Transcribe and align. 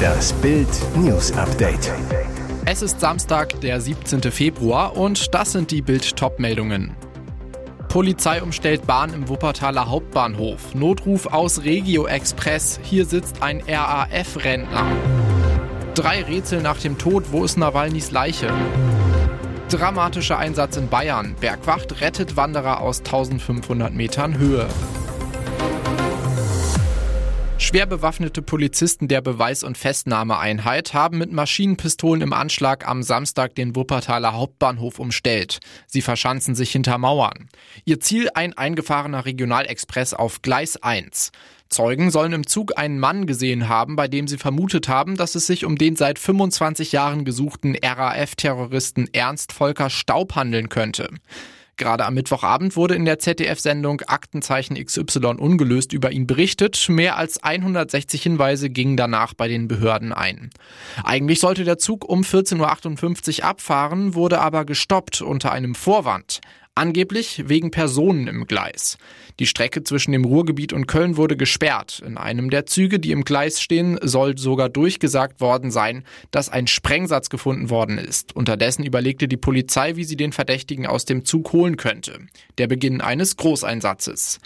Das 0.00 0.32
Bild 0.34 0.68
News 0.96 1.32
Update. 1.32 1.92
Es 2.64 2.82
ist 2.82 3.00
Samstag, 3.00 3.60
der 3.60 3.80
17. 3.80 4.22
Februar 4.30 4.96
und 4.96 5.34
das 5.34 5.52
sind 5.52 5.70
die 5.70 5.82
Bild 5.82 6.16
Top-Meldungen. 6.16 6.94
Polizei 7.88 8.40
umstellt 8.42 8.86
Bahn 8.86 9.12
im 9.12 9.28
Wuppertaler 9.28 9.90
Hauptbahnhof. 9.90 10.74
Notruf 10.74 11.26
aus 11.26 11.64
Regio 11.64 12.06
Express. 12.06 12.78
Hier 12.82 13.04
sitzt 13.04 13.42
ein 13.42 13.62
RAF-Rentner. 13.66 14.86
Drei 15.94 16.22
Rätsel 16.22 16.62
nach 16.62 16.78
dem 16.78 16.98
Tod. 16.98 17.32
Wo 17.32 17.44
ist 17.44 17.58
Nawalnys 17.58 18.12
Leiche? 18.12 18.52
Dramatischer 19.70 20.38
Einsatz 20.38 20.76
in 20.76 20.88
Bayern. 20.88 21.34
Bergwacht 21.40 22.00
rettet 22.00 22.36
Wanderer 22.36 22.80
aus 22.80 22.98
1500 22.98 23.92
Metern 23.92 24.38
Höhe. 24.38 24.68
Schwer 27.70 27.86
bewaffnete 27.86 28.42
Polizisten 28.42 29.06
der 29.06 29.20
Beweis- 29.20 29.62
und 29.62 29.78
Festnahmeeinheit 29.78 30.92
haben 30.92 31.18
mit 31.18 31.30
Maschinenpistolen 31.30 32.20
im 32.20 32.32
Anschlag 32.32 32.84
am 32.84 33.04
Samstag 33.04 33.54
den 33.54 33.76
Wuppertaler 33.76 34.32
Hauptbahnhof 34.32 34.98
umstellt. 34.98 35.60
Sie 35.86 36.02
verschanzen 36.02 36.56
sich 36.56 36.72
hinter 36.72 36.98
Mauern. 36.98 37.48
Ihr 37.84 38.00
Ziel 38.00 38.28
ein 38.34 38.58
eingefahrener 38.58 39.24
Regionalexpress 39.24 40.14
auf 40.14 40.42
Gleis 40.42 40.82
1. 40.82 41.30
Zeugen 41.68 42.10
sollen 42.10 42.32
im 42.32 42.44
Zug 42.44 42.76
einen 42.76 42.98
Mann 42.98 43.28
gesehen 43.28 43.68
haben, 43.68 43.94
bei 43.94 44.08
dem 44.08 44.26
sie 44.26 44.38
vermutet 44.38 44.88
haben, 44.88 45.16
dass 45.16 45.36
es 45.36 45.46
sich 45.46 45.64
um 45.64 45.78
den 45.78 45.94
seit 45.94 46.18
25 46.18 46.90
Jahren 46.90 47.24
gesuchten 47.24 47.76
RAF-Terroristen 47.80 49.08
Ernst 49.12 49.52
Volker 49.52 49.90
Staub 49.90 50.34
handeln 50.34 50.70
könnte. 50.70 51.08
Gerade 51.80 52.04
am 52.04 52.12
Mittwochabend 52.12 52.76
wurde 52.76 52.94
in 52.94 53.06
der 53.06 53.18
ZDF-Sendung 53.18 54.02
Aktenzeichen 54.02 54.76
XY 54.76 55.36
ungelöst 55.38 55.94
über 55.94 56.12
ihn 56.12 56.26
berichtet. 56.26 56.90
Mehr 56.90 57.16
als 57.16 57.42
160 57.42 58.22
Hinweise 58.22 58.68
gingen 58.68 58.98
danach 58.98 59.32
bei 59.32 59.48
den 59.48 59.66
Behörden 59.66 60.12
ein. 60.12 60.50
Eigentlich 61.04 61.40
sollte 61.40 61.64
der 61.64 61.78
Zug 61.78 62.06
um 62.06 62.20
14.58 62.20 63.38
Uhr 63.38 63.44
abfahren, 63.46 64.14
wurde 64.14 64.42
aber 64.42 64.66
gestoppt 64.66 65.22
unter 65.22 65.52
einem 65.52 65.74
Vorwand. 65.74 66.42
Angeblich 66.76 67.48
wegen 67.48 67.70
Personen 67.70 68.28
im 68.28 68.46
Gleis. 68.46 68.96
Die 69.38 69.46
Strecke 69.46 69.82
zwischen 69.82 70.12
dem 70.12 70.24
Ruhrgebiet 70.24 70.72
und 70.72 70.86
Köln 70.86 71.16
wurde 71.16 71.36
gesperrt. 71.36 72.00
In 72.06 72.16
einem 72.16 72.48
der 72.48 72.64
Züge, 72.64 73.00
die 73.00 73.10
im 73.10 73.24
Gleis 73.24 73.60
stehen, 73.60 73.98
soll 74.02 74.38
sogar 74.38 74.68
durchgesagt 74.68 75.40
worden 75.40 75.70
sein, 75.70 76.04
dass 76.30 76.48
ein 76.48 76.68
Sprengsatz 76.68 77.28
gefunden 77.28 77.70
worden 77.70 77.98
ist. 77.98 78.34
Unterdessen 78.36 78.84
überlegte 78.84 79.28
die 79.28 79.36
Polizei, 79.36 79.96
wie 79.96 80.04
sie 80.04 80.16
den 80.16 80.32
Verdächtigen 80.32 80.86
aus 80.86 81.04
dem 81.04 81.24
Zug 81.24 81.52
holen 81.52 81.76
könnte. 81.76 82.20
Der 82.56 82.68
Beginn 82.68 83.00
eines 83.00 83.36
Großeinsatzes. 83.36 84.38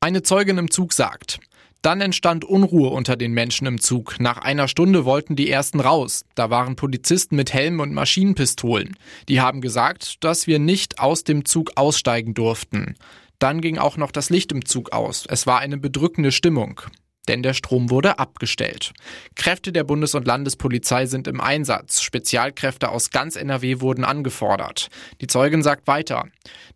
Eine 0.00 0.22
Zeugin 0.22 0.58
im 0.58 0.70
Zug 0.70 0.92
sagt, 0.92 1.40
dann 1.82 2.00
entstand 2.00 2.44
Unruhe 2.44 2.90
unter 2.90 3.16
den 3.16 3.32
Menschen 3.32 3.66
im 3.66 3.80
Zug. 3.80 4.16
Nach 4.18 4.38
einer 4.38 4.68
Stunde 4.68 5.04
wollten 5.04 5.36
die 5.36 5.50
ersten 5.50 5.80
raus. 5.80 6.24
Da 6.34 6.50
waren 6.50 6.76
Polizisten 6.76 7.36
mit 7.36 7.52
Helmen 7.52 7.80
und 7.80 7.94
Maschinenpistolen. 7.94 8.96
Die 9.28 9.40
haben 9.40 9.60
gesagt, 9.60 10.24
dass 10.24 10.46
wir 10.46 10.58
nicht 10.58 10.98
aus 10.98 11.24
dem 11.24 11.44
Zug 11.44 11.72
aussteigen 11.76 12.34
durften. 12.34 12.96
Dann 13.38 13.60
ging 13.60 13.78
auch 13.78 13.96
noch 13.96 14.10
das 14.10 14.30
Licht 14.30 14.50
im 14.50 14.64
Zug 14.64 14.92
aus. 14.92 15.24
Es 15.28 15.46
war 15.46 15.60
eine 15.60 15.78
bedrückende 15.78 16.32
Stimmung 16.32 16.80
denn 17.28 17.42
der 17.42 17.54
Strom 17.54 17.90
wurde 17.90 18.18
abgestellt. 18.18 18.92
Kräfte 19.36 19.72
der 19.72 19.84
Bundes- 19.84 20.14
und 20.14 20.26
Landespolizei 20.26 21.06
sind 21.06 21.28
im 21.28 21.40
Einsatz. 21.40 22.00
Spezialkräfte 22.00 22.88
aus 22.88 23.10
ganz 23.10 23.36
NRW 23.36 23.80
wurden 23.80 24.04
angefordert. 24.04 24.88
Die 25.20 25.26
Zeugin 25.26 25.62
sagt 25.62 25.86
weiter. 25.86 26.24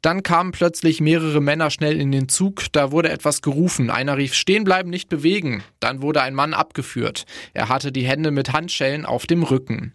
Dann 0.03 0.23
kamen 0.23 0.53
plötzlich 0.53 1.01
mehrere 1.01 1.41
Männer 1.41 1.71
schnell 1.71 2.01
in 2.01 2.13
den 2.13 2.29
Zug. 2.29 2.65
Da 2.73 2.93
wurde 2.93 3.11
etwas 3.11 3.43
gerufen. 3.43 3.91
Einer 3.91 4.17
rief 4.17 4.35
stehen 4.35 4.65
bleiben, 4.65 4.91
nicht 4.91 5.09
bewegen. 5.09 5.63
Dann 5.81 6.03
wurde 6.03 6.23
ein 6.23 6.35
Mann 6.35 6.55
abgeführt. 6.55 7.25
Er 7.55 7.69
hatte 7.69 7.93
die 7.93 8.07
Hände 8.07 8.31
mit 8.31 8.53
Handschellen 8.53 9.07
auf 9.07 9.27
dem 9.27 9.43
Rücken. 9.43 9.95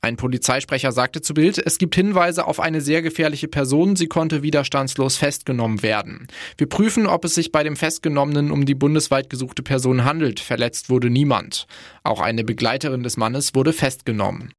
Ein 0.00 0.16
Polizeisprecher 0.16 0.92
sagte 0.92 1.20
zu 1.20 1.34
Bild, 1.34 1.58
es 1.58 1.78
gibt 1.78 1.94
Hinweise 1.94 2.46
auf 2.46 2.60
eine 2.60 2.80
sehr 2.80 3.02
gefährliche 3.02 3.48
Person, 3.48 3.96
sie 3.96 4.06
konnte 4.06 4.42
widerstandslos 4.42 5.16
festgenommen 5.16 5.82
werden. 5.82 6.28
Wir 6.58 6.68
prüfen, 6.68 7.06
ob 7.06 7.24
es 7.24 7.34
sich 7.34 7.52
bei 7.52 7.62
dem 7.62 7.76
Festgenommenen 7.76 8.50
um 8.50 8.66
die 8.66 8.74
bundesweit 8.74 9.30
gesuchte 9.30 9.62
Person 9.62 10.04
handelt. 10.04 10.40
Verletzt 10.40 10.90
wurde 10.90 11.10
niemand. 11.10 11.66
Auch 12.02 12.20
eine 12.20 12.44
Begleiterin 12.44 13.02
des 13.02 13.16
Mannes 13.16 13.54
wurde 13.54 13.72
festgenommen. 13.72 14.52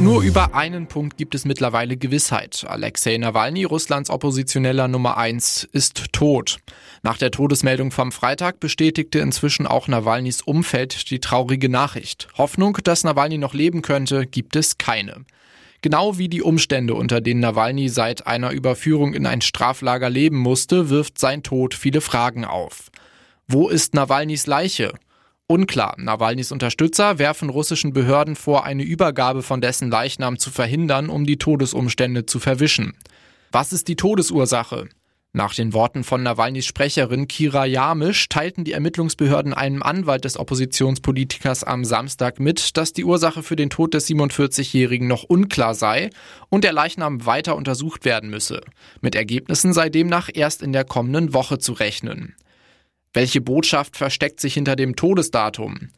Nur 0.00 0.22
über 0.22 0.54
einen 0.54 0.86
Punkt 0.86 1.18
gibt 1.18 1.34
es 1.34 1.44
mittlerweile 1.44 1.98
Gewissheit. 1.98 2.64
Alexei 2.66 3.18
Nawalny, 3.18 3.64
Russlands 3.64 4.08
Oppositioneller 4.08 4.88
Nummer 4.88 5.18
eins, 5.18 5.68
ist 5.72 6.10
tot. 6.12 6.56
Nach 7.02 7.18
der 7.18 7.30
Todesmeldung 7.30 7.90
vom 7.90 8.10
Freitag 8.10 8.60
bestätigte 8.60 9.18
inzwischen 9.18 9.66
auch 9.66 9.88
Nawalnys 9.88 10.40
Umfeld 10.40 11.10
die 11.10 11.20
traurige 11.20 11.68
Nachricht. 11.68 12.28
Hoffnung, 12.38 12.78
dass 12.82 13.04
Nawalny 13.04 13.36
noch 13.36 13.52
leben 13.52 13.82
könnte, 13.82 14.24
gibt 14.24 14.56
es 14.56 14.78
keine. 14.78 15.26
Genau 15.82 16.16
wie 16.16 16.30
die 16.30 16.42
Umstände, 16.42 16.94
unter 16.94 17.20
denen 17.20 17.40
Nawalny 17.40 17.90
seit 17.90 18.26
einer 18.26 18.52
Überführung 18.52 19.12
in 19.12 19.26
ein 19.26 19.42
Straflager 19.42 20.08
leben 20.08 20.38
musste, 20.38 20.88
wirft 20.88 21.18
sein 21.18 21.42
Tod 21.42 21.74
viele 21.74 22.00
Fragen 22.00 22.46
auf. 22.46 22.90
Wo 23.48 23.68
ist 23.68 23.92
Nawalnys 23.92 24.46
Leiche? 24.46 24.94
Unklar. 25.50 25.96
Nawalnys 25.98 26.52
Unterstützer 26.52 27.18
werfen 27.18 27.48
russischen 27.48 27.92
Behörden 27.92 28.36
vor, 28.36 28.62
eine 28.62 28.84
Übergabe 28.84 29.42
von 29.42 29.60
dessen 29.60 29.90
Leichnam 29.90 30.38
zu 30.38 30.48
verhindern, 30.48 31.08
um 31.08 31.26
die 31.26 31.38
Todesumstände 31.38 32.24
zu 32.24 32.38
verwischen. 32.38 32.94
Was 33.50 33.72
ist 33.72 33.88
die 33.88 33.96
Todesursache? 33.96 34.88
Nach 35.32 35.52
den 35.52 35.72
Worten 35.72 36.04
von 36.04 36.22
Nawalnys 36.22 36.66
Sprecherin 36.66 37.26
Kira 37.26 37.64
Jamisch 37.64 38.28
teilten 38.28 38.62
die 38.62 38.70
Ermittlungsbehörden 38.70 39.52
einem 39.52 39.82
Anwalt 39.82 40.24
des 40.24 40.36
Oppositionspolitikers 40.36 41.64
am 41.64 41.84
Samstag 41.84 42.38
mit, 42.38 42.76
dass 42.76 42.92
die 42.92 43.04
Ursache 43.04 43.42
für 43.42 43.56
den 43.56 43.70
Tod 43.70 43.92
des 43.92 44.08
47-Jährigen 44.08 45.08
noch 45.08 45.24
unklar 45.24 45.74
sei 45.74 46.10
und 46.48 46.62
der 46.62 46.72
Leichnam 46.72 47.26
weiter 47.26 47.56
untersucht 47.56 48.04
werden 48.04 48.30
müsse. 48.30 48.60
Mit 49.00 49.16
Ergebnissen 49.16 49.72
sei 49.72 49.88
demnach 49.88 50.30
erst 50.32 50.62
in 50.62 50.72
der 50.72 50.84
kommenden 50.84 51.34
Woche 51.34 51.58
zu 51.58 51.72
rechnen. 51.72 52.36
Welche 53.12 53.40
Botschaft 53.40 53.96
versteckt 53.96 54.40
sich 54.40 54.54
hinter 54.54 54.76
dem 54.76 54.94
Todesdatum? 54.94 55.90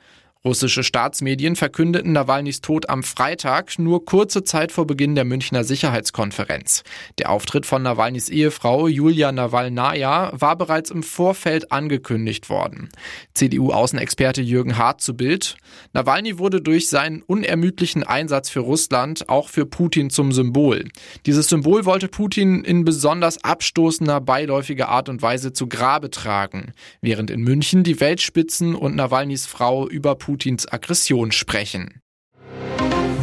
Russische 0.45 0.83
Staatsmedien 0.83 1.55
verkündeten 1.55 2.11
Nawalnys 2.11 2.61
Tod 2.61 2.89
am 2.89 3.05
Freitag, 3.05 3.79
nur 3.79 4.05
kurze 4.05 4.43
Zeit 4.43 4.73
vor 4.73 4.89
Beginn 4.89 5.15
der 5.15 5.25
Münchner 5.25 5.63
Sicherheitskonferenz. 5.63 6.83
Der 7.19 7.31
Auftritt 7.31 7.65
von 7.65 7.85
Nawalnys 7.85 8.29
Ehefrau 8.29 8.89
Julia 8.89 9.31
Nawalnaja 9.31 10.33
war 10.35 10.57
bereits 10.57 10.91
im 10.91 11.05
Vorfeld 11.05 11.71
angekündigt 11.71 12.51
worden. 12.51 12.89
CDU-Außenexperte 13.35 14.43
Jürgen 14.43 14.79
Hart 14.79 15.01
zu 15.01 15.17
Bild. 15.17 15.59
Nawalny 15.93 16.41
wurde 16.41 16.61
durch 16.61 16.89
seinen 16.89 17.23
unermüdlichen 17.23 18.03
Einsatz 18.03 18.51
für 18.51 18.61
Russland 18.61 19.29
auch 19.29 19.49
für 19.49 19.65
Putin 19.65 20.11
zum 20.11 20.33
Symbol. 20.33 20.89
Dieses 21.25 21.49
Symbol 21.51 21.85
wollte 21.85 22.09
Putin 22.09 22.65
in 22.65 22.85
besonders 22.85 23.45
abstoßender, 23.45 24.21
beiläufiger 24.21 24.89
Art 24.89 25.09
und 25.09 25.23
Weise 25.23 25.53
zu 25.53 25.69
Grabe 25.69 26.11
tragen, 26.11 26.73
während 27.01 27.31
in 27.31 27.43
München 27.43 27.85
die 27.85 28.01
Weltspitzen 28.01 28.75
und 28.75 28.97
Nawalnys 28.97 29.47
Frau 29.47 29.89
über 29.89 30.17
Putin 30.17 30.32
Putins 30.33 30.67
Aggression 30.67 31.31
sprechen. 31.31 32.01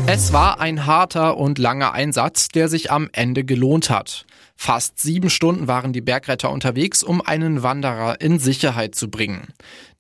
Es 0.05 0.31
war 0.31 0.59
ein 0.59 0.85
harter 0.85 1.37
und 1.37 1.57
langer 1.57 1.91
Einsatz, 1.93 2.49
der 2.49 2.67
sich 2.67 2.91
am 2.91 3.09
Ende 3.13 3.43
gelohnt 3.43 3.89
hat. 3.89 4.27
Fast 4.55 4.99
sieben 4.99 5.31
Stunden 5.31 5.67
waren 5.67 5.91
die 5.91 6.01
Bergretter 6.01 6.51
unterwegs, 6.51 7.01
um 7.01 7.21
einen 7.21 7.63
Wanderer 7.63 8.21
in 8.21 8.37
Sicherheit 8.37 8.93
zu 8.93 9.09
bringen. 9.09 9.47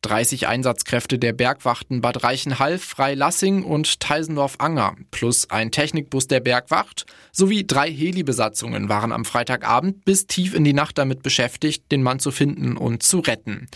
30 0.01 0.47
Einsatzkräfte 0.47 1.19
der 1.19 1.33
Bergwachten 1.33 1.99
Bad 1.99 2.23
Reichenhall, 2.23 2.77
Freilassing 2.77 3.63
und 3.63 3.99
Teisendorf-Anger 3.99 4.95
plus 5.11 5.49
ein 5.49 5.71
Technikbus 5.71 6.27
der 6.27 6.39
Bergwacht 6.39 7.05
sowie 7.33 7.67
drei 7.67 7.91
Heli-Besatzungen 7.91 8.87
waren 8.87 9.11
am 9.11 9.25
Freitagabend 9.25 10.05
bis 10.05 10.25
tief 10.25 10.55
in 10.55 10.63
die 10.63 10.73
Nacht 10.73 10.97
damit 10.97 11.21
beschäftigt, 11.21 11.91
den 11.91 12.01
Mann 12.01 12.19
zu 12.19 12.31
finden 12.31 12.77
und 12.77 13.03
zu 13.03 13.19
retten. 13.19 13.67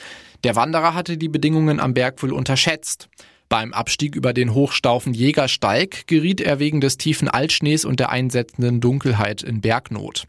Der 0.46 0.56
Wanderer 0.56 0.94
hatte 0.94 1.18
die 1.18 1.30
Bedingungen 1.30 1.80
am 1.80 1.94
Berg 1.94 2.24
wohl 2.24 2.32
unterschätzt. 2.32 3.10
Beim 3.54 3.72
Abstieg 3.72 4.16
über 4.16 4.34
den 4.34 4.56
Hochstaufen 4.56 5.14
Jägersteig 5.14 6.08
geriet 6.08 6.42
er 6.42 6.58
wegen 6.58 6.82
des 6.82 6.98
tiefen 6.98 7.28
Altschnees 7.28 7.86
und 7.86 8.00
der 8.00 8.10
einsetzenden 8.10 8.82
Dunkelheit 8.82 9.44
in 9.44 9.62
Bergnot. 9.62 10.24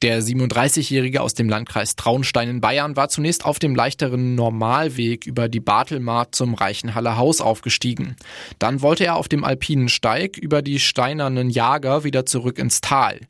Der 0.00 0.22
37-Jährige 0.22 1.20
aus 1.20 1.34
dem 1.34 1.50
Landkreis 1.50 1.96
Traunstein 1.96 2.48
in 2.48 2.60
Bayern 2.62 2.96
war 2.96 3.10
zunächst 3.10 3.44
auf 3.44 3.58
dem 3.58 3.74
leichteren 3.74 4.36
Normalweg 4.36 5.26
über 5.26 5.50
die 5.50 5.60
Bartelmarkt 5.60 6.34
zum 6.34 6.54
Reichenhaller 6.54 7.18
Haus 7.18 7.42
aufgestiegen. 7.42 8.16
Dann 8.58 8.80
wollte 8.80 9.04
er 9.04 9.16
auf 9.16 9.28
dem 9.28 9.44
alpinen 9.44 9.90
Steig 9.90 10.38
über 10.38 10.62
die 10.62 10.80
steinernen 10.80 11.50
Jager 11.50 12.04
wieder 12.04 12.24
zurück 12.24 12.58
ins 12.58 12.80
Tal. 12.80 13.20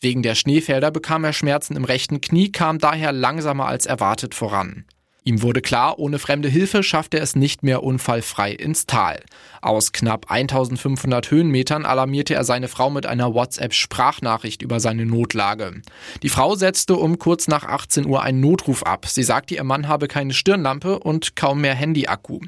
Wegen 0.00 0.22
der 0.22 0.36
Schneefelder 0.36 0.92
bekam 0.92 1.24
er 1.24 1.32
Schmerzen 1.32 1.74
im 1.74 1.84
rechten 1.84 2.20
Knie, 2.20 2.52
kam 2.52 2.78
daher 2.78 3.10
langsamer 3.10 3.66
als 3.66 3.86
erwartet 3.86 4.36
voran. 4.36 4.84
Ihm 5.26 5.40
wurde 5.40 5.62
klar, 5.62 5.98
ohne 5.98 6.18
fremde 6.18 6.50
Hilfe 6.50 6.82
schafft 6.82 7.14
er 7.14 7.22
es 7.22 7.34
nicht 7.34 7.62
mehr 7.62 7.82
unfallfrei 7.82 8.52
ins 8.52 8.84
Tal. 8.84 9.22
Aus 9.64 9.92
knapp 9.92 10.30
1500 10.30 11.30
Höhenmetern 11.30 11.86
alarmierte 11.86 12.34
er 12.34 12.44
seine 12.44 12.68
Frau 12.68 12.90
mit 12.90 13.06
einer 13.06 13.32
WhatsApp-Sprachnachricht 13.32 14.60
über 14.60 14.78
seine 14.78 15.06
Notlage. 15.06 15.80
Die 16.22 16.28
Frau 16.28 16.54
setzte 16.54 16.96
um 16.96 17.18
kurz 17.18 17.48
nach 17.48 17.64
18 17.64 18.04
Uhr 18.04 18.22
einen 18.22 18.40
Notruf 18.40 18.82
ab. 18.82 19.06
Sie 19.06 19.22
sagte, 19.22 19.54
ihr 19.54 19.64
Mann 19.64 19.88
habe 19.88 20.06
keine 20.06 20.34
Stirnlampe 20.34 20.98
und 20.98 21.34
kaum 21.34 21.62
mehr 21.62 21.74
Handyakku. 21.74 22.40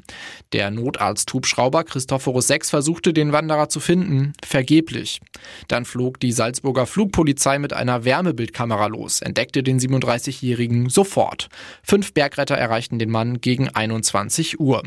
Der 0.53 0.71
Notarzt-Hubschrauber 0.71 1.85
Christophorus 1.85 2.49
6 2.49 2.69
versuchte, 2.69 3.15
den 3.15 3.33
Wanderer 3.33 3.71
zu 3.71 3.81
finden. 3.81 4.35
Vergeblich. 4.45 5.23
Dann 5.69 5.87
flog 5.87 6.21
die 6.21 6.33
Salzburger 6.33 6.85
Flugpolizei 6.85 7.59
mit 7.59 7.73
einer 7.73 8.05
Wärmebildkamera 8.05 8.89
los, 8.89 9.23
entdeckte 9.23 9.63
den 9.63 9.81
37-Jährigen 9.81 10.91
sofort. 10.91 11.49
Fünf 11.83 12.13
Bergretter 12.13 12.59
erreichten 12.59 12.99
den 12.99 13.11
Mann 13.11 13.41
gegen 13.41 13.71
21 13.71 14.61
Uhr. 14.61 14.83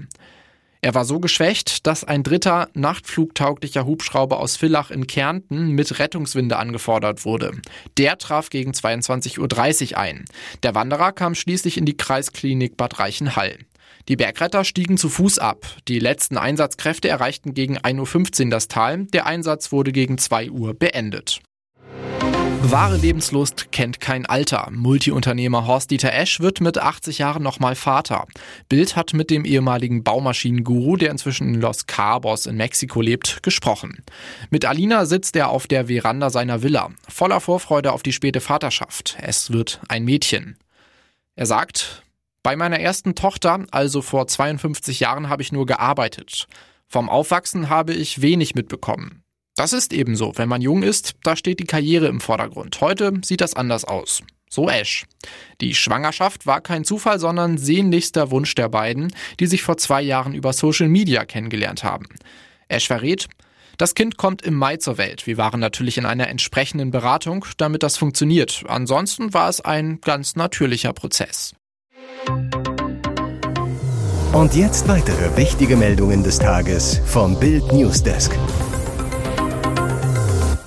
Er 0.81 0.96
war 0.96 1.04
so 1.04 1.20
geschwächt, 1.20 1.86
dass 1.88 2.06
ein 2.06 2.24
dritter 2.24 2.70
nachtflugtauglicher 2.74 3.86
Hubschrauber 3.86 4.40
aus 4.40 4.56
Villach 4.56 4.92
in 4.92 5.08
Kärnten 5.08 5.72
mit 5.72 6.00
Rettungswinde 6.00 6.58
angefordert 6.58 7.26
wurde. 7.26 7.52
Der 7.98 8.18
traf 8.18 8.50
gegen 8.50 8.72
22.30 8.72 9.92
Uhr 9.92 9.98
ein. 9.98 10.26
Der 10.64 10.76
Wanderer 10.76 11.12
kam 11.12 11.36
schließlich 11.36 11.78
in 11.78 11.86
die 11.86 11.98
Kreisklinik 11.98 12.78
Bad 12.78 13.00
Reichenhall. 13.00 13.58
Die 14.08 14.16
Bergretter 14.16 14.64
stiegen 14.64 14.98
zu 14.98 15.10
Fuß 15.10 15.40
ab. 15.40 15.68
Die 15.90 16.00
letzten 16.00 16.38
Einsatzkräfte 16.38 17.10
erreichten 17.10 17.54
gegen 17.54 17.78
1.15 17.78 18.46
Uhr 18.46 18.50
das 18.52 18.70
Tal. 18.70 19.06
Der 19.06 19.26
Einsatz 19.26 19.74
wurde 19.74 19.92
gegen 19.92 20.18
2 20.18 20.50
Uhr 20.50 20.74
beendet. 20.74 21.42
Wahre 22.61 22.97
Lebenslust 22.97 23.71
kennt 23.71 24.00
kein 24.00 24.25
Alter. 24.25 24.69
Multiunternehmer 24.71 25.65
Horst-Dieter 25.65 26.13
Esch 26.13 26.39
wird 26.39 26.61
mit 26.61 26.77
80 26.77 27.17
Jahren 27.17 27.41
nochmal 27.41 27.75
Vater. 27.75 28.27
Bild 28.67 28.95
hat 28.95 29.13
mit 29.13 29.29
dem 29.29 29.45
ehemaligen 29.45 30.03
Baumaschinenguru, 30.03 30.97
der 30.97 31.09
inzwischen 31.09 31.53
in 31.53 31.61
Los 31.61 31.88
Cabos 31.88 32.45
in 32.45 32.57
Mexiko 32.57 33.01
lebt, 33.01 33.41
gesprochen. 33.44 34.03
Mit 34.50 34.65
Alina 34.65 35.06
sitzt 35.06 35.35
er 35.35 35.50
auf 35.50 35.67
der 35.67 35.88
Veranda 35.88 36.29
seiner 36.29 36.61
Villa, 36.61 36.91
voller 37.07 37.39
Vorfreude 37.39 37.91
auf 37.94 38.03
die 38.03 38.13
späte 38.13 38.41
Vaterschaft. 38.41 39.17
Es 39.21 39.51
wird 39.51 39.79
ein 39.88 40.03
Mädchen. 40.03 40.57
Er 41.35 41.45
sagt, 41.45 42.03
bei 42.44 42.56
meiner 42.56 42.79
ersten 42.79 43.15
Tochter, 43.15 43.65
also 43.71 44.01
vor 44.01 44.27
52 44.27 45.00
Jahren, 45.00 45.29
habe 45.29 45.41
ich 45.41 45.51
nur 45.51 45.65
gearbeitet. 45.65 46.47
Vom 46.88 47.09
Aufwachsen 47.09 47.69
habe 47.69 47.94
ich 47.94 48.21
wenig 48.21 48.53
mitbekommen. 48.53 49.23
Das 49.59 49.73
ist 49.73 49.91
ebenso. 49.91 50.31
Wenn 50.38 50.47
man 50.47 50.61
jung 50.61 50.83
ist, 50.83 51.15
da 51.23 51.35
steht 51.35 51.59
die 51.59 51.65
Karriere 51.65 52.07
im 52.07 52.21
Vordergrund. 52.21 52.79
Heute 52.79 53.11
sieht 53.25 53.41
das 53.41 53.56
anders 53.56 53.83
aus. 53.83 54.23
So 54.50 54.69
Ash. 54.69 55.06
Die 55.59 55.75
Schwangerschaft 55.75 56.45
war 56.45 56.61
kein 56.61 56.85
Zufall, 56.85 57.19
sondern 57.19 57.57
sehnlichster 57.57 58.31
Wunsch 58.31 58.56
der 58.56 58.69
beiden, 58.69 59.13
die 59.41 59.47
sich 59.47 59.61
vor 59.61 59.75
zwei 59.75 60.01
Jahren 60.01 60.33
über 60.33 60.53
Social 60.53 60.88
Media 60.88 61.25
kennengelernt 61.25 61.83
haben. 61.83 62.06
Ash 62.69 62.88
verrät, 62.88 63.27
das 63.77 63.95
Kind 63.95 64.15
kommt 64.15 64.44
im 64.44 64.53
Mai 64.53 64.77
zur 64.77 64.97
Welt. 64.97 65.27
Wir 65.27 65.35
waren 65.35 65.59
natürlich 65.59 65.97
in 65.97 66.06
einer 66.06 66.29
entsprechenden 66.29 66.91
Beratung, 66.91 67.44
damit 67.57 67.83
das 67.83 67.97
funktioniert. 67.97 68.63
Ansonsten 68.65 69.33
war 69.33 69.50
es 69.50 69.59
ein 69.59 70.00
ganz 70.00 70.38
natürlicher 70.38 70.94
Prozess. 70.94 71.53
Und 74.31 74.56
jetzt 74.56 74.88
weitere 74.88 75.35
wichtige 75.35 75.75
Meldungen 75.75 76.23
des 76.23 76.39
Tages 76.39 77.01
vom 77.03 77.38
Bild 77.38 77.73
Newsdesk. 77.73 78.31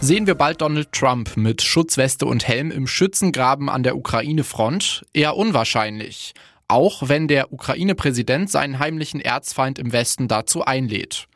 Sehen 0.05 0.27
wir 0.27 0.35
bald 0.35 0.61
Donald 0.61 0.91
Trump 0.91 1.37
mit 1.37 1.63
Schutzweste 1.63 2.27
und 2.27 2.49
Helm 2.49 2.73
im 2.73 2.89
Schützengraben 2.89 3.69
an 3.69 3.85
der 3.85 3.97
Ukraine-Front? 3.97 5.07
Eher 5.13 5.37
unwahrscheinlich. 5.37 6.35
Auch 6.67 7.09
wenn 7.09 7.29
der 7.29 7.53
Ukraine-Präsident 7.53 8.51
seinen 8.51 8.81
heimlichen 8.81 9.21
Erzfeind 9.21 9.79
im 9.79 9.93
Westen 9.93 10.27
dazu 10.27 10.65
einlädt. 10.65 11.27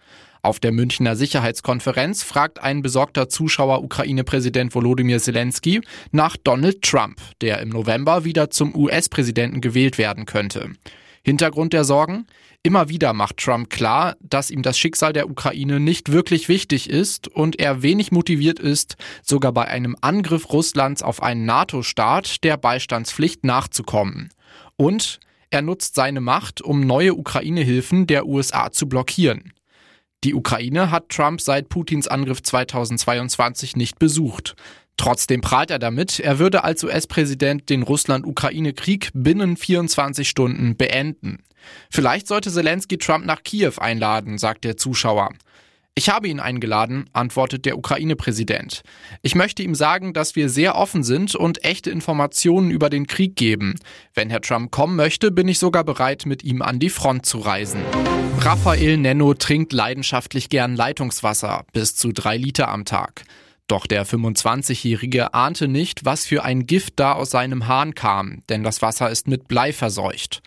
Auf 0.42 0.58
der 0.58 0.72
Münchner 0.72 1.14
Sicherheitskonferenz 1.14 2.24
fragt 2.24 2.60
ein 2.60 2.82
besorgter 2.82 3.28
Zuschauer 3.28 3.84
Ukraine-Präsident 3.84 4.74
Volodymyr 4.74 5.20
Zelensky 5.20 5.80
nach 6.10 6.36
Donald 6.36 6.82
Trump, 6.82 7.20
der 7.40 7.60
im 7.60 7.68
November 7.68 8.24
wieder 8.24 8.50
zum 8.50 8.74
US-Präsidenten 8.74 9.60
gewählt 9.60 9.96
werden 9.96 10.26
könnte. 10.26 10.72
Hintergrund 11.26 11.73
der 11.73 11.82
Sorgen? 11.82 12.28
Immer 12.62 12.88
wieder 12.88 13.12
macht 13.12 13.38
Trump 13.38 13.69
klar, 13.69 14.14
dass 14.20 14.49
ihm 14.49 14.62
das 14.62 14.78
Schicksal 14.78 15.12
der 15.12 15.28
Ukraine 15.28 15.81
nicht 15.81 16.12
wirklich 16.12 16.49
wichtig 16.49 16.88
ist 16.88 17.26
und 17.26 17.58
er 17.58 17.82
wenig 17.82 18.12
motiviert 18.12 18.61
ist, 18.61 18.94
sogar 19.25 19.50
bei 19.50 19.67
einem 19.67 19.96
Angriff 20.02 20.52
Russlands 20.52 21.02
auf 21.02 21.20
einen 21.20 21.44
NATO-Staat 21.44 22.44
der 22.44 22.56
Beistandspflicht 22.56 23.43
nachzukommen. 23.43 24.28
Und 24.76 25.19
er 25.50 25.62
nutzt 25.62 25.96
seine 25.96 26.20
Macht, 26.20 26.62
um 26.62 26.87
neue 26.87 27.14
Ukraine-Hilfen 27.14 28.06
der 28.06 28.28
USA 28.28 28.70
zu 28.70 28.88
blockieren. 28.88 29.52
Die 30.23 30.32
Ukraine 30.32 30.93
hat 30.93 31.08
Trump 31.08 31.40
seit 31.40 31.69
Putins 31.69 32.06
Angriff 32.06 32.40
2022 32.40 33.75
nicht 33.75 33.99
besucht. 33.99 34.55
Trotzdem 34.96 35.40
prahlt 35.40 35.70
er 35.70 35.78
damit, 35.78 36.20
er 36.20 36.38
würde 36.38 36.64
als 36.64 36.82
US-Präsident 36.82 37.69
den 37.69 37.82
Russland-Ukraine-Krieg 37.82 39.10
binnen 39.12 39.56
24 39.56 40.28
Stunden 40.28 40.76
beenden. 40.76 41.43
Vielleicht 41.90 42.28
sollte 42.28 42.50
Zelensky 42.50 42.96
Trump 42.98 43.26
nach 43.26 43.43
Kiew 43.43 43.75
einladen, 43.78 44.38
sagt 44.38 44.64
der 44.64 44.76
Zuschauer. 44.76 45.31
Ich 45.98 46.10
habe 46.10 46.28
ihn 46.28 46.40
eingeladen, 46.40 47.08
antwortet 47.14 47.64
der 47.64 47.78
Ukraine-Präsident. 47.78 48.82
Ich 49.22 49.34
möchte 49.34 49.62
ihm 49.62 49.75
sagen, 49.75 50.12
dass 50.12 50.37
wir 50.37 50.50
sehr 50.50 50.76
offen 50.76 51.02
sind 51.02 51.34
und 51.34 51.64
echte 51.64 51.90
Informationen 51.90 52.70
über 52.70 52.90
den 52.90 53.06
Krieg 53.06 53.34
geben. 53.34 53.76
Wenn 54.12 54.28
Herr 54.28 54.42
Trump 54.42 54.70
kommen 54.70 54.94
möchte, 54.94 55.31
bin 55.31 55.49
ich 55.49 55.58
sogar 55.58 55.84
bereit, 55.84 56.26
mit 56.26 56.44
ihm 56.44 56.60
an 56.60 56.78
die 56.78 56.90
Front 56.90 57.25
zu 57.25 57.38
reisen. 57.38 57.81
Raphael 58.40 58.99
Nenno 58.99 59.32
trinkt 59.32 59.72
leidenschaftlich 59.72 60.50
gern 60.50 60.76
Leitungswasser, 60.76 61.64
bis 61.72 61.96
zu 61.96 62.12
drei 62.12 62.37
Liter 62.37 62.69
am 62.69 62.84
Tag. 62.84 63.25
Doch 63.68 63.86
der 63.86 64.06
25-Jährige 64.06 65.34
ahnte 65.34 65.66
nicht, 65.66 66.04
was 66.04 66.26
für 66.26 66.44
ein 66.44 66.66
Gift 66.66 66.94
da 66.96 67.12
aus 67.12 67.30
seinem 67.30 67.66
Hahn 67.66 67.94
kam, 67.94 68.42
denn 68.48 68.62
das 68.62 68.80
Wasser 68.80 69.10
ist 69.10 69.26
mit 69.26 69.48
Blei 69.48 69.72
verseucht. 69.72 70.42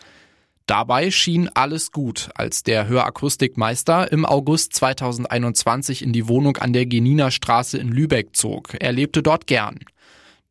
Dabei 0.68 1.10
schien 1.10 1.50
alles 1.56 1.92
gut, 1.92 2.30
als 2.36 2.64
der 2.64 2.88
Hörakustikmeister 2.88 4.12
im 4.12 4.24
August 4.24 4.74
2021 4.76 6.04
in 6.04 6.14
die 6.14 6.28
Wohnung 6.28 6.58
an 6.58 6.74
der 6.74 6.86
Geniner 6.86 7.32
Straße 7.32 7.78
in 7.78 7.90
Lübeck 7.90 8.36
zog. 8.36 8.76
Er 8.80 8.92
lebte 8.92 9.24
dort 9.24 9.48
gern. 9.48 9.80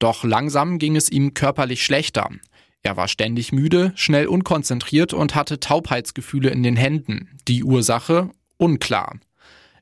Doch 0.01 0.25
langsam 0.25 0.79
ging 0.79 0.97
es 0.97 1.09
ihm 1.09 1.35
körperlich 1.35 1.85
schlechter. 1.85 2.31
Er 2.83 2.97
war 2.97 3.09
ständig 3.09 3.53
müde, 3.53 3.93
schnell 3.95 4.27
unkonzentriert 4.27 5.13
und 5.13 5.35
hatte 5.35 5.61
Taubheitsgefühle 5.61 6.51
in 6.51 6.63
den 6.63 6.77
Händen. 6.77 7.39
Die 7.47 7.63
Ursache 7.63 8.31
unklar. 8.57 9.21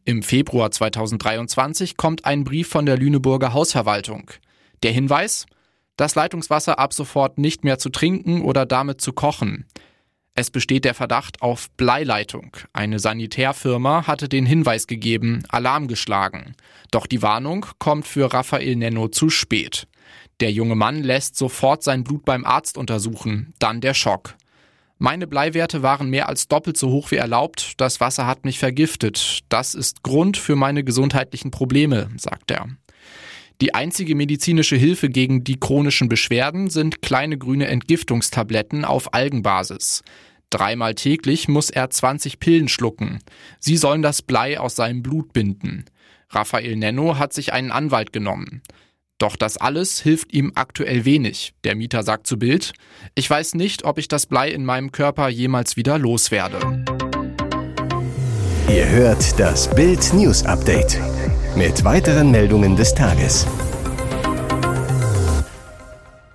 Im 0.08 0.22
Februar 0.22 0.70
2023 0.70 1.96
kommt 1.96 2.26
ein 2.26 2.44
Brief 2.44 2.68
von 2.68 2.86
der 2.86 2.96
Lüneburger 2.96 3.52
Hausverwaltung. 3.52 4.30
Der 4.84 4.92
Hinweis? 4.92 5.46
Das 5.96 6.14
Leitungswasser 6.14 6.78
ab 6.78 6.92
sofort 6.92 7.38
nicht 7.38 7.64
mehr 7.64 7.80
zu 7.80 7.88
trinken 7.90 8.42
oder 8.42 8.66
damit 8.66 9.00
zu 9.00 9.12
kochen. 9.12 9.66
Es 10.36 10.52
besteht 10.52 10.84
der 10.84 10.94
Verdacht 10.94 11.42
auf 11.42 11.72
Bleileitung. 11.72 12.56
Eine 12.72 13.00
Sanitärfirma 13.00 14.06
hatte 14.06 14.28
den 14.28 14.46
Hinweis 14.46 14.86
gegeben, 14.86 15.42
Alarm 15.48 15.88
geschlagen. 15.88 16.54
Doch 16.92 17.08
die 17.08 17.22
Warnung 17.22 17.66
kommt 17.80 18.06
für 18.06 18.32
Raphael 18.32 18.76
Nenno 18.76 19.08
zu 19.08 19.28
spät. 19.28 19.88
Der 20.38 20.52
junge 20.52 20.76
Mann 20.76 21.02
lässt 21.02 21.34
sofort 21.34 21.82
sein 21.82 22.04
Blut 22.04 22.24
beim 22.24 22.44
Arzt 22.44 22.78
untersuchen, 22.78 23.54
dann 23.58 23.80
der 23.80 23.94
Schock. 23.94 24.36
Meine 24.98 25.26
Bleiwerte 25.26 25.82
waren 25.82 26.08
mehr 26.08 26.28
als 26.28 26.48
doppelt 26.48 26.78
so 26.78 26.90
hoch 26.90 27.10
wie 27.10 27.16
erlaubt, 27.16 27.74
das 27.76 28.00
Wasser 28.00 28.26
hat 28.26 28.46
mich 28.46 28.58
vergiftet. 28.58 29.40
Das 29.50 29.74
ist 29.74 30.02
Grund 30.02 30.38
für 30.38 30.56
meine 30.56 30.84
gesundheitlichen 30.84 31.50
Probleme, 31.50 32.08
sagt 32.16 32.50
er. 32.50 32.66
Die 33.60 33.74
einzige 33.74 34.14
medizinische 34.14 34.76
Hilfe 34.76 35.10
gegen 35.10 35.44
die 35.44 35.60
chronischen 35.60 36.08
Beschwerden 36.08 36.70
sind 36.70 37.02
kleine 37.02 37.36
grüne 37.36 37.66
Entgiftungstabletten 37.68 38.84
auf 38.84 39.12
Algenbasis. 39.12 40.02
Dreimal 40.50 40.94
täglich 40.94 41.48
muss 41.48 41.70
er 41.70 41.90
20 41.90 42.38
Pillen 42.38 42.68
schlucken. 42.68 43.18
Sie 43.58 43.76
sollen 43.76 44.02
das 44.02 44.22
Blei 44.22 44.58
aus 44.58 44.76
seinem 44.76 45.02
Blut 45.02 45.32
binden. 45.32 45.84
Raphael 46.30 46.76
Nenno 46.76 47.18
hat 47.18 47.32
sich 47.32 47.52
einen 47.52 47.70
Anwalt 47.70 48.12
genommen. 48.12 48.62
Doch 49.18 49.36
das 49.36 49.56
alles 49.56 50.00
hilft 50.00 50.34
ihm 50.34 50.52
aktuell 50.54 51.06
wenig. 51.06 51.54
Der 51.64 51.74
Mieter 51.74 52.02
sagt 52.02 52.26
zu 52.26 52.38
Bild, 52.38 52.72
ich 53.14 53.30
weiß 53.30 53.54
nicht, 53.54 53.84
ob 53.84 53.98
ich 53.98 54.08
das 54.08 54.26
Blei 54.26 54.50
in 54.50 54.64
meinem 54.64 54.92
Körper 54.92 55.28
jemals 55.30 55.76
wieder 55.76 55.98
loswerde. 55.98 56.84
Ihr 58.68 58.88
hört 58.88 59.38
das 59.40 59.74
Bild 59.74 60.12
News 60.12 60.44
Update 60.44 61.00
mit 61.56 61.82
weiteren 61.84 62.30
Meldungen 62.30 62.76
des 62.76 62.92
Tages. 62.94 63.46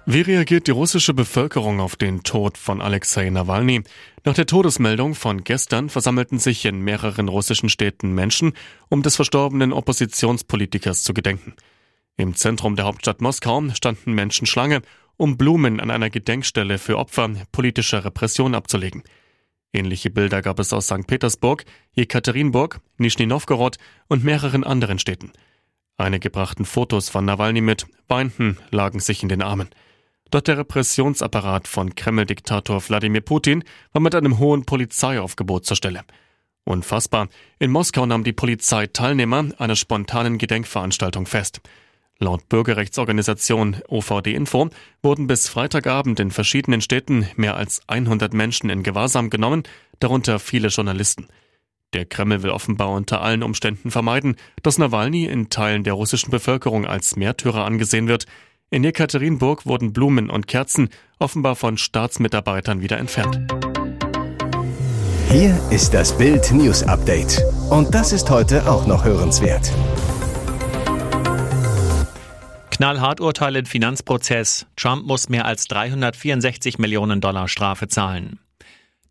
Wie 0.07 0.21
reagiert 0.21 0.65
die 0.65 0.71
russische 0.71 1.13
Bevölkerung 1.13 1.79
auf 1.79 1.95
den 1.95 2.23
Tod 2.23 2.57
von 2.57 2.81
Alexei 2.81 3.29
Nawalny? 3.29 3.83
Nach 4.25 4.33
der 4.33 4.47
Todesmeldung 4.47 5.13
von 5.13 5.43
gestern 5.43 5.89
versammelten 5.89 6.39
sich 6.39 6.65
in 6.65 6.81
mehreren 6.81 7.27
russischen 7.29 7.69
Städten 7.69 8.13
Menschen, 8.13 8.53
um 8.89 9.03
des 9.03 9.15
verstorbenen 9.15 9.71
Oppositionspolitikers 9.71 11.03
zu 11.03 11.13
gedenken. 11.13 11.53
Im 12.17 12.35
Zentrum 12.35 12.75
der 12.75 12.85
Hauptstadt 12.85 13.21
Moskau 13.21 13.63
standen 13.73 14.13
Menschen 14.13 14.45
Schlange, 14.45 14.81
um 15.17 15.37
Blumen 15.37 15.79
an 15.79 15.91
einer 15.91 16.09
Gedenkstelle 16.09 16.77
für 16.77 16.97
Opfer 16.97 17.29
politischer 17.51 18.03
Repression 18.05 18.55
abzulegen. 18.55 19.03
Ähnliche 19.73 20.09
Bilder 20.09 20.41
gab 20.41 20.59
es 20.59 20.73
aus 20.73 20.87
St. 20.87 21.07
Petersburg, 21.07 21.63
Jekaterinburg, 21.93 22.81
Nischni 22.97 23.25
Novgorod 23.25 23.77
und 24.07 24.23
mehreren 24.23 24.63
anderen 24.63 24.99
Städten. 24.99 25.31
Einige 25.97 26.29
brachten 26.29 26.65
Fotos 26.65 27.09
von 27.09 27.25
Nawalny 27.25 27.61
mit, 27.61 27.85
weinten, 28.07 28.57
lagen 28.71 28.99
sich 28.99 29.23
in 29.23 29.29
den 29.29 29.41
Armen. 29.41 29.69
Doch 30.31 30.41
der 30.41 30.57
Repressionsapparat 30.57 31.67
von 31.67 31.93
Kreml-Diktator 31.93 32.81
Wladimir 32.87 33.21
Putin 33.21 33.63
war 33.91 34.01
mit 34.01 34.15
einem 34.15 34.39
hohen 34.39 34.65
Polizeiaufgebot 34.65 35.65
zur 35.65 35.77
Stelle. 35.77 36.03
Unfassbar. 36.63 37.27
In 37.59 37.71
Moskau 37.71 38.05
nahm 38.05 38.23
die 38.23 38.33
Polizei 38.33 38.87
Teilnehmer 38.87 39.49
einer 39.57 39.75
spontanen 39.75 40.37
Gedenkveranstaltung 40.37 41.25
fest. 41.25 41.61
Laut 42.21 42.47
Bürgerrechtsorganisation 42.49 43.77
OVD 43.87 44.27
Info 44.35 44.69
wurden 45.01 45.25
bis 45.25 45.49
Freitagabend 45.49 46.19
in 46.19 46.29
verschiedenen 46.29 46.79
Städten 46.79 47.27
mehr 47.35 47.57
als 47.57 47.81
100 47.87 48.31
Menschen 48.31 48.69
in 48.69 48.83
Gewahrsam 48.83 49.31
genommen, 49.31 49.63
darunter 49.99 50.37
viele 50.37 50.67
Journalisten. 50.67 51.29
Der 51.93 52.05
Kreml 52.05 52.43
will 52.43 52.51
offenbar 52.51 52.91
unter 52.91 53.21
allen 53.21 53.41
Umständen 53.41 53.89
vermeiden, 53.89 54.35
dass 54.61 54.77
Nawalny 54.77 55.25
in 55.25 55.49
Teilen 55.49 55.83
der 55.83 55.93
russischen 55.93 56.29
Bevölkerung 56.29 56.85
als 56.85 57.15
Märtyrer 57.15 57.65
angesehen 57.65 58.07
wird. 58.07 58.27
In 58.69 58.83
Jekaterinburg 58.83 59.65
wurden 59.65 59.91
Blumen 59.91 60.29
und 60.29 60.45
Kerzen 60.45 60.89
offenbar 61.17 61.55
von 61.55 61.79
Staatsmitarbeitern 61.79 62.81
wieder 62.81 62.99
entfernt. 62.99 63.39
Hier 65.31 65.59
ist 65.71 65.95
das 65.95 66.15
Bild 66.15 66.51
News 66.51 66.83
Update. 66.83 67.43
Und 67.71 67.95
das 67.95 68.13
ist 68.13 68.29
heute 68.29 68.69
auch 68.69 68.85
noch 68.85 69.05
hörenswert. 69.05 69.71
Knallhart 72.81 73.21
Urteil 73.21 73.57
im 73.57 73.67
Finanzprozess. 73.67 74.65
Trump 74.75 75.05
muss 75.05 75.29
mehr 75.29 75.45
als 75.45 75.65
364 75.65 76.79
Millionen 76.79 77.21
Dollar 77.21 77.47
Strafe 77.47 77.87
zahlen. 77.87 78.39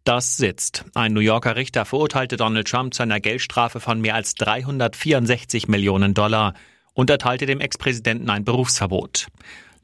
Das 0.02 0.36
sitzt. 0.36 0.84
Ein 0.96 1.12
New 1.12 1.20
Yorker 1.20 1.54
Richter 1.54 1.84
verurteilte 1.84 2.36
Donald 2.36 2.66
Trump 2.66 2.94
zu 2.94 3.04
einer 3.04 3.20
Geldstrafe 3.20 3.78
von 3.78 4.00
mehr 4.00 4.16
als 4.16 4.34
364 4.34 5.68
Millionen 5.68 6.14
Dollar 6.14 6.54
und 6.94 7.10
erteilte 7.10 7.46
dem 7.46 7.60
Ex-Präsidenten 7.60 8.28
ein 8.28 8.44
Berufsverbot. 8.44 9.28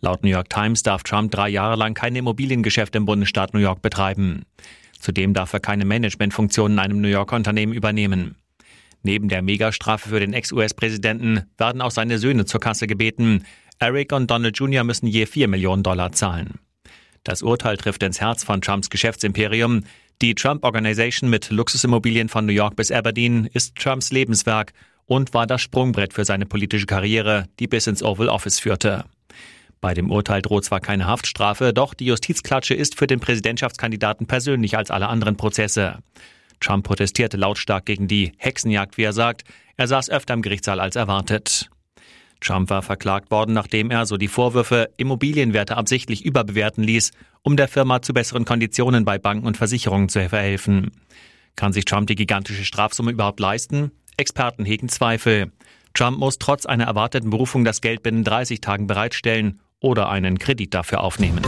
Laut 0.00 0.24
New 0.24 0.30
York 0.30 0.50
Times 0.50 0.82
darf 0.82 1.04
Trump 1.04 1.30
drei 1.30 1.48
Jahre 1.48 1.76
lang 1.76 1.94
keine 1.94 2.18
Immobiliengeschäfte 2.18 2.98
im 2.98 3.04
Bundesstaat 3.04 3.54
New 3.54 3.60
York 3.60 3.82
betreiben. 3.82 4.46
Zudem 4.98 5.32
darf 5.32 5.52
er 5.52 5.60
keine 5.60 5.84
Managementfunktion 5.84 6.72
in 6.72 6.78
einem 6.80 7.00
New 7.00 7.06
Yorker 7.06 7.36
Unternehmen 7.36 7.72
übernehmen. 7.72 8.34
Neben 9.06 9.28
der 9.28 9.42
Megastrafe 9.42 10.08
für 10.08 10.18
den 10.18 10.32
Ex-US-Präsidenten 10.32 11.44
werden 11.58 11.80
auch 11.80 11.92
seine 11.92 12.18
Söhne 12.18 12.44
zur 12.46 12.58
Kasse 12.58 12.88
gebeten. 12.88 13.44
Eric 13.78 14.12
und 14.12 14.30
Donald 14.30 14.58
Jr. 14.58 14.84
müssen 14.84 15.06
je 15.06 15.26
4 15.26 15.48
Millionen 15.48 15.82
Dollar 15.82 16.12
zahlen. 16.12 16.58
Das 17.24 17.42
Urteil 17.42 17.76
trifft 17.76 18.02
ins 18.02 18.20
Herz 18.20 18.44
von 18.44 18.60
Trumps 18.60 18.88
Geschäftsimperium. 18.88 19.84
Die 20.22 20.34
Trump 20.34 20.64
Organization 20.64 21.28
mit 21.28 21.50
Luxusimmobilien 21.50 22.28
von 22.28 22.46
New 22.46 22.52
York 22.52 22.76
bis 22.76 22.90
Aberdeen 22.90 23.46
ist 23.52 23.76
Trumps 23.76 24.12
Lebenswerk 24.12 24.72
und 25.04 25.34
war 25.34 25.46
das 25.46 25.60
Sprungbrett 25.60 26.14
für 26.14 26.24
seine 26.24 26.46
politische 26.46 26.86
Karriere, 26.86 27.48
die 27.58 27.66
bis 27.66 27.86
ins 27.86 28.02
Oval 28.02 28.28
Office 28.28 28.60
führte. 28.60 29.04
Bei 29.80 29.92
dem 29.92 30.10
Urteil 30.10 30.40
droht 30.40 30.64
zwar 30.64 30.80
keine 30.80 31.06
Haftstrafe, 31.06 31.72
doch 31.72 31.92
die 31.92 32.06
Justizklatsche 32.06 32.74
ist 32.74 32.96
für 32.96 33.06
den 33.06 33.20
Präsidentschaftskandidaten 33.20 34.26
persönlich 34.26 34.76
als 34.76 34.90
alle 34.90 35.08
anderen 35.08 35.36
Prozesse. 35.36 35.98
Trump 36.60 36.86
protestierte 36.86 37.36
lautstark 37.36 37.84
gegen 37.84 38.08
die 38.08 38.32
Hexenjagd, 38.38 38.96
wie 38.96 39.02
er 39.02 39.12
sagt. 39.12 39.44
Er 39.76 39.86
saß 39.86 40.08
öfter 40.08 40.32
im 40.32 40.42
Gerichtssaal 40.42 40.80
als 40.80 40.96
erwartet. 40.96 41.68
Trump 42.40 42.70
war 42.70 42.82
verklagt 42.82 43.30
worden, 43.30 43.54
nachdem 43.54 43.90
er, 43.90 44.06
so 44.06 44.16
die 44.16 44.28
Vorwürfe, 44.28 44.90
Immobilienwerte 44.96 45.76
absichtlich 45.76 46.24
überbewerten 46.24 46.84
ließ, 46.84 47.12
um 47.42 47.56
der 47.56 47.68
Firma 47.68 48.02
zu 48.02 48.12
besseren 48.12 48.44
Konditionen 48.44 49.04
bei 49.04 49.18
Banken 49.18 49.46
und 49.46 49.56
Versicherungen 49.56 50.08
zu 50.08 50.28
verhelfen. 50.28 50.90
Kann 51.56 51.72
sich 51.72 51.84
Trump 51.86 52.06
die 52.06 52.14
gigantische 52.14 52.64
Strafsumme 52.64 53.12
überhaupt 53.12 53.40
leisten? 53.40 53.92
Experten 54.16 54.64
hegen 54.64 54.88
Zweifel. 54.88 55.50
Trump 55.94 56.18
muss 56.18 56.38
trotz 56.38 56.66
einer 56.66 56.84
erwarteten 56.84 57.30
Berufung 57.30 57.64
das 57.64 57.80
Geld 57.80 58.02
binnen 58.02 58.24
30 58.24 58.60
Tagen 58.60 58.86
bereitstellen 58.86 59.60
oder 59.80 60.08
einen 60.10 60.38
Kredit 60.38 60.74
dafür 60.74 61.00
aufnehmen. 61.00 61.42